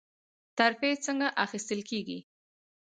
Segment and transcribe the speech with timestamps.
[0.57, 2.19] ترفیع څنګه اخیستل کیږي؟